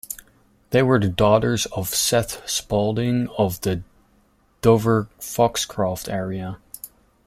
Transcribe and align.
They 0.71 0.81
were 0.81 0.99
the 0.99 1.09
daughters 1.09 1.67
of 1.67 1.89
Seth 1.89 2.49
Spaulding 2.49 3.27
of 3.37 3.61
the 3.61 3.83
Dover-Foxcroft 4.63 6.09
area. 6.09 6.57